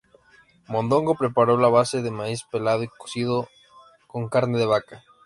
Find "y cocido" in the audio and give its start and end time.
2.85-3.37